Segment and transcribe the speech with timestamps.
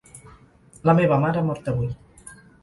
[0.91, 1.93] La meva mare ha mort avui.